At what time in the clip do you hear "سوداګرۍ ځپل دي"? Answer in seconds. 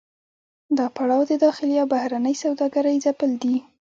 2.43-3.55